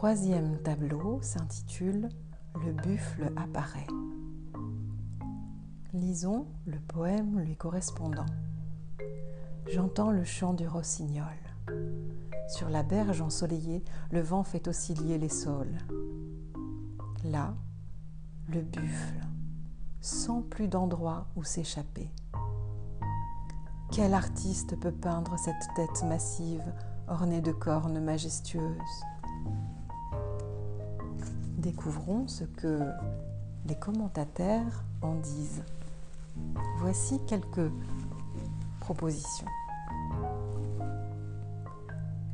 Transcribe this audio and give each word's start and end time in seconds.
troisième 0.00 0.56
tableau 0.62 1.18
s'intitule 1.20 2.08
Le 2.64 2.72
buffle 2.72 3.30
apparaît. 3.36 3.86
Lisons 5.92 6.46
le 6.64 6.78
poème 6.78 7.38
lui 7.40 7.54
correspondant. 7.54 8.24
J'entends 9.66 10.10
le 10.10 10.24
chant 10.24 10.54
du 10.54 10.66
rossignol. 10.66 11.26
Sur 12.48 12.70
la 12.70 12.82
berge 12.82 13.20
ensoleillée, 13.20 13.84
le 14.10 14.22
vent 14.22 14.42
fait 14.42 14.68
osciller 14.68 15.18
les 15.18 15.28
saules. 15.28 15.76
Là, 17.22 17.52
le 18.48 18.62
buffle, 18.62 19.20
sans 20.00 20.40
plus 20.40 20.68
d'endroit 20.68 21.26
où 21.36 21.44
s'échapper. 21.44 22.10
Quel 23.92 24.14
artiste 24.14 24.80
peut 24.80 24.92
peindre 24.92 25.38
cette 25.38 25.68
tête 25.76 26.04
massive 26.08 26.64
ornée 27.06 27.42
de 27.42 27.52
cornes 27.52 28.00
majestueuses? 28.00 29.04
Découvrons 31.60 32.26
ce 32.26 32.44
que 32.44 32.80
les 33.66 33.74
commentateurs 33.74 34.82
en 35.02 35.14
disent. 35.16 35.62
Voici 36.78 37.20
quelques 37.26 37.70
propositions. 38.80 39.46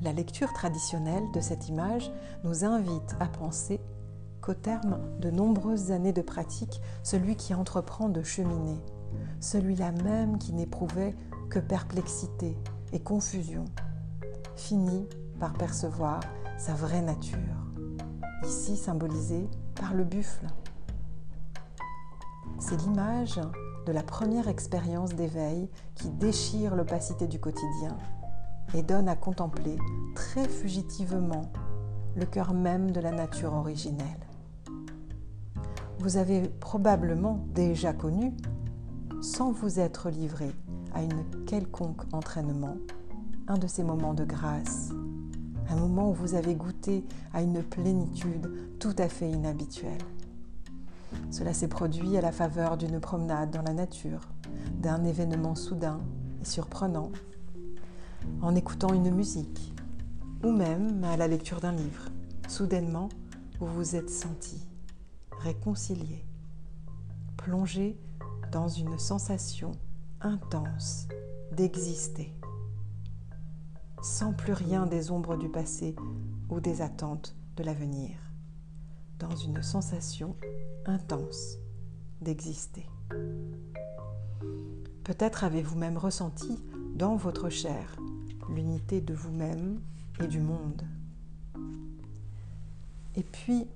La 0.00 0.12
lecture 0.12 0.52
traditionnelle 0.52 1.24
de 1.34 1.40
cette 1.40 1.68
image 1.68 2.12
nous 2.44 2.64
invite 2.64 3.16
à 3.18 3.26
penser 3.26 3.80
qu'au 4.40 4.54
terme 4.54 5.00
de 5.18 5.32
nombreuses 5.32 5.90
années 5.90 6.12
de 6.12 6.22
pratique, 6.22 6.80
celui 7.02 7.34
qui 7.34 7.52
entreprend 7.52 8.08
de 8.08 8.22
cheminer, 8.22 8.78
celui-là 9.40 9.90
même 9.90 10.38
qui 10.38 10.52
n'éprouvait 10.52 11.16
que 11.50 11.58
perplexité 11.58 12.56
et 12.92 13.00
confusion, 13.00 13.64
finit 14.54 15.08
par 15.40 15.52
percevoir 15.54 16.20
sa 16.58 16.74
vraie 16.74 17.02
nature, 17.02 17.65
ici 18.44 18.76
symbolisée 18.76 19.48
par 19.74 19.94
le 19.94 20.04
buffle. 20.04 20.46
C'est 22.58 22.80
l'image 22.82 23.40
de 23.86 23.92
la 23.92 24.02
première 24.02 24.48
expérience 24.48 25.14
d'éveil 25.14 25.68
qui 25.94 26.08
déchire 26.10 26.74
l'opacité 26.74 27.26
du 27.26 27.38
quotidien 27.38 27.96
et 28.74 28.82
donne 28.82 29.08
à 29.08 29.16
contempler 29.16 29.76
très 30.14 30.48
fugitivement 30.48 31.52
le 32.16 32.26
cœur 32.26 32.54
même 32.54 32.90
de 32.90 33.00
la 33.00 33.12
nature 33.12 33.52
originelle. 33.52 34.26
Vous 35.98 36.16
avez 36.16 36.48
probablement 36.48 37.44
déjà 37.54 37.92
connu, 37.92 38.32
sans 39.20 39.52
vous 39.52 39.80
être 39.80 40.10
livré 40.10 40.50
à 40.94 41.02
une 41.02 41.44
quelconque 41.46 42.02
entraînement, 42.12 42.76
un 43.48 43.58
de 43.58 43.66
ces 43.66 43.82
moments 43.82 44.14
de 44.14 44.24
grâce, 44.24 44.90
un 45.70 45.76
moment 45.76 46.10
où 46.10 46.14
vous 46.14 46.34
avez 46.34 46.54
goûté 46.54 47.04
à 47.32 47.42
une 47.42 47.62
plénitude 47.62 48.78
tout 48.78 48.94
à 48.98 49.08
fait 49.08 49.30
inhabituelle. 49.30 50.02
Cela 51.30 51.52
s'est 51.52 51.68
produit 51.68 52.16
à 52.16 52.20
la 52.20 52.32
faveur 52.32 52.76
d'une 52.76 53.00
promenade 53.00 53.50
dans 53.50 53.62
la 53.62 53.72
nature, 53.72 54.20
d'un 54.80 55.04
événement 55.04 55.54
soudain 55.54 56.00
et 56.40 56.44
surprenant, 56.44 57.10
en 58.42 58.54
écoutant 58.54 58.92
une 58.92 59.14
musique, 59.14 59.72
ou 60.44 60.52
même 60.52 61.02
à 61.04 61.16
la 61.16 61.28
lecture 61.28 61.60
d'un 61.60 61.72
livre. 61.72 62.08
Soudainement, 62.48 63.08
vous 63.60 63.66
vous 63.66 63.96
êtes 63.96 64.10
senti 64.10 64.66
réconcilié, 65.40 66.24
plongé 67.36 67.98
dans 68.52 68.68
une 68.68 68.98
sensation 68.98 69.72
intense 70.20 71.08
d'exister, 71.52 72.32
sans 74.06 74.32
plus 74.32 74.52
rien 74.52 74.86
des 74.86 75.10
ombres 75.10 75.36
du 75.36 75.48
passé 75.48 75.96
ou 76.48 76.60
des 76.60 76.80
attentes 76.80 77.34
de 77.56 77.64
l'avenir, 77.64 78.10
dans 79.18 79.34
une 79.34 79.62
sensation 79.62 80.36
intense 80.86 81.56
d'exister. 82.20 82.86
Peut-être 85.02 85.42
avez-vous 85.42 85.76
même 85.76 85.98
ressenti 85.98 86.62
dans 86.94 87.16
votre 87.16 87.48
chair 87.48 87.96
l'unité 88.48 89.00
de 89.00 89.12
vous-même 89.12 89.80
et 90.22 90.28
du 90.28 90.40
monde. 90.40 90.82
Et 93.16 93.24
puis, 93.24 93.66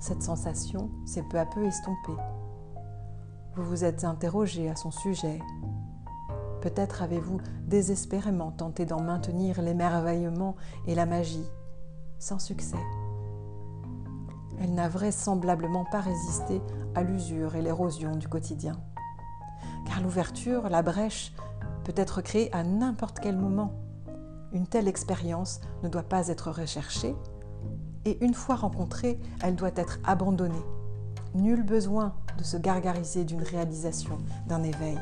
cette 0.00 0.22
sensation 0.22 0.90
s'est 1.04 1.24
peu 1.30 1.38
à 1.38 1.44
peu 1.44 1.62
estompée. 1.66 2.22
Vous 3.56 3.64
vous 3.64 3.84
êtes 3.84 4.04
interrogé 4.04 4.70
à 4.70 4.76
son 4.76 4.90
sujet. 4.90 5.38
Peut-être 6.60 7.02
avez-vous 7.02 7.40
désespérément 7.66 8.50
tenté 8.50 8.84
d'en 8.84 9.00
maintenir 9.00 9.62
l'émerveillement 9.62 10.56
et 10.86 10.94
la 10.94 11.06
magie, 11.06 11.48
sans 12.18 12.38
succès. 12.38 12.76
Elle 14.60 14.74
n'a 14.74 14.88
vraisemblablement 14.88 15.86
pas 15.90 16.00
résisté 16.00 16.60
à 16.94 17.02
l'usure 17.02 17.54
et 17.54 17.62
l'érosion 17.62 18.16
du 18.16 18.28
quotidien. 18.28 18.78
Car 19.86 20.02
l'ouverture, 20.02 20.68
la 20.68 20.82
brèche, 20.82 21.32
peut 21.84 21.94
être 21.96 22.20
créée 22.20 22.54
à 22.54 22.62
n'importe 22.62 23.20
quel 23.20 23.36
moment. 23.36 23.72
Une 24.52 24.66
telle 24.66 24.88
expérience 24.88 25.60
ne 25.82 25.88
doit 25.88 26.02
pas 26.02 26.28
être 26.28 26.50
recherchée, 26.50 27.16
et 28.04 28.22
une 28.24 28.34
fois 28.34 28.56
rencontrée, 28.56 29.18
elle 29.42 29.56
doit 29.56 29.70
être 29.76 29.98
abandonnée. 30.04 30.64
Nul 31.34 31.62
besoin 31.62 32.14
de 32.36 32.44
se 32.44 32.56
gargariser 32.56 33.24
d'une 33.24 33.42
réalisation, 33.42 34.18
d'un 34.46 34.62
éveil. 34.62 34.98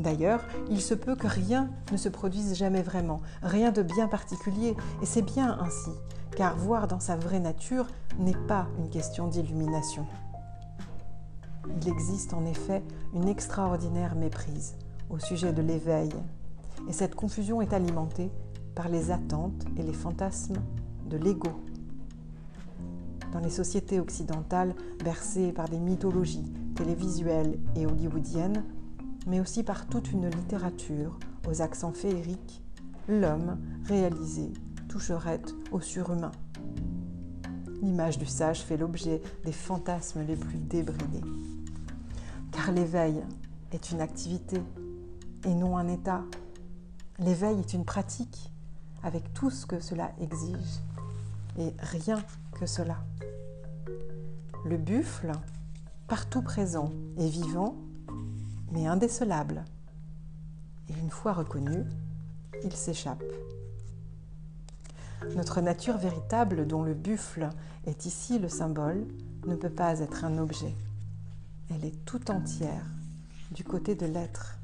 D'ailleurs, 0.00 0.40
il 0.70 0.80
se 0.80 0.94
peut 0.94 1.14
que 1.14 1.26
rien 1.26 1.68
ne 1.92 1.98
se 1.98 2.08
produise 2.08 2.56
jamais 2.56 2.80
vraiment, 2.80 3.20
rien 3.42 3.70
de 3.70 3.82
bien 3.82 4.08
particulier, 4.08 4.74
et 5.02 5.06
c'est 5.06 5.20
bien 5.20 5.58
ainsi, 5.60 5.90
car 6.34 6.56
voir 6.56 6.88
dans 6.88 7.00
sa 7.00 7.16
vraie 7.16 7.38
nature 7.38 7.86
n'est 8.18 8.32
pas 8.32 8.66
une 8.78 8.88
question 8.88 9.28
d'illumination. 9.28 10.06
Il 11.82 11.86
existe 11.86 12.32
en 12.32 12.46
effet 12.46 12.82
une 13.12 13.28
extraordinaire 13.28 14.14
méprise 14.14 14.74
au 15.10 15.18
sujet 15.18 15.52
de 15.52 15.60
l'éveil, 15.60 16.08
et 16.88 16.94
cette 16.94 17.14
confusion 17.14 17.60
est 17.60 17.74
alimentée 17.74 18.30
par 18.74 18.88
les 18.88 19.10
attentes 19.10 19.66
et 19.76 19.82
les 19.82 19.92
fantasmes 19.92 20.62
de 21.10 21.18
l'ego. 21.18 21.60
Dans 23.34 23.40
les 23.40 23.50
sociétés 23.50 24.00
occidentales 24.00 24.74
bercées 25.04 25.52
par 25.52 25.68
des 25.68 25.78
mythologies 25.78 26.50
télévisuelles 26.74 27.58
et 27.76 27.84
hollywoodiennes, 27.84 28.64
mais 29.26 29.40
aussi 29.40 29.62
par 29.62 29.86
toute 29.86 30.12
une 30.12 30.28
littérature 30.28 31.18
aux 31.48 31.62
accents 31.62 31.92
féeriques, 31.92 32.62
l'homme 33.08 33.58
réalisé 33.84 34.52
toucherait 34.88 35.42
au 35.72 35.80
surhumain. 35.80 36.32
L'image 37.82 38.18
du 38.18 38.26
sage 38.26 38.60
fait 38.60 38.76
l'objet 38.76 39.22
des 39.44 39.52
fantasmes 39.52 40.22
les 40.26 40.36
plus 40.36 40.58
débridés. 40.58 41.24
Car 42.52 42.72
l'éveil 42.72 43.22
est 43.72 43.90
une 43.90 44.00
activité 44.00 44.60
et 45.44 45.54
non 45.54 45.78
un 45.78 45.88
état. 45.88 46.24
L'éveil 47.18 47.58
est 47.58 47.72
une 47.72 47.84
pratique 47.84 48.52
avec 49.02 49.32
tout 49.32 49.50
ce 49.50 49.64
que 49.64 49.80
cela 49.80 50.12
exige 50.20 50.80
et 51.58 51.72
rien 51.78 52.22
que 52.52 52.66
cela. 52.66 52.98
Le 54.64 54.76
buffle, 54.76 55.32
partout 56.06 56.42
présent 56.42 56.92
et 57.16 57.28
vivant, 57.28 57.76
mais 58.70 58.86
indécelable. 58.86 59.64
Et 60.88 60.98
une 60.98 61.10
fois 61.10 61.32
reconnu, 61.32 61.84
il 62.64 62.72
s'échappe. 62.72 63.22
Notre 65.36 65.60
nature 65.60 65.98
véritable, 65.98 66.66
dont 66.66 66.82
le 66.82 66.94
buffle 66.94 67.50
est 67.86 68.06
ici 68.06 68.38
le 68.38 68.48
symbole, 68.48 69.06
ne 69.46 69.54
peut 69.54 69.70
pas 69.70 70.00
être 70.00 70.24
un 70.24 70.38
objet. 70.38 70.74
Elle 71.70 71.84
est 71.84 72.04
tout 72.04 72.30
entière 72.30 72.84
du 73.52 73.64
côté 73.64 73.94
de 73.94 74.06
l'être 74.06 74.58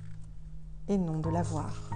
et 0.88 0.98
non 0.98 1.18
de 1.18 1.30
l'avoir. 1.30 1.90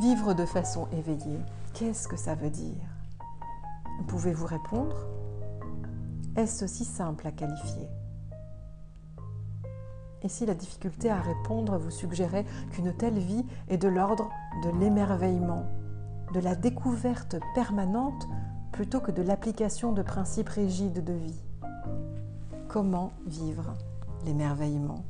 Vivre 0.00 0.34
de 0.34 0.44
façon 0.44 0.86
éveillée, 0.92 1.40
qu'est-ce 1.74 2.06
que 2.06 2.16
ça 2.16 2.34
veut 2.34 2.50
dire? 2.50 2.84
Pouvez-vous 4.06 4.46
répondre? 4.46 4.96
Est-ce 6.36 6.66
si 6.66 6.84
simple 6.84 7.26
à 7.26 7.32
qualifier? 7.32 7.88
Et 10.22 10.28
si 10.28 10.46
la 10.46 10.54
difficulté 10.54 11.10
à 11.10 11.20
répondre 11.20 11.78
vous 11.78 11.90
suggérait 11.90 12.44
qu'une 12.72 12.92
telle 12.92 13.18
vie 13.18 13.44
est 13.68 13.78
de 13.78 13.88
l'ordre 13.88 14.30
de 14.64 14.70
l'émerveillement, 14.80 15.64
de 16.34 16.40
la 16.40 16.54
découverte 16.54 17.36
permanente 17.54 18.26
plutôt 18.72 19.00
que 19.00 19.10
de 19.10 19.22
l'application 19.22 19.92
de 19.92 20.02
principes 20.02 20.48
rigides 20.48 21.04
de 21.04 21.12
vie 21.12 21.40
Comment 22.68 23.12
vivre 23.26 23.74
l'émerveillement? 24.26 25.04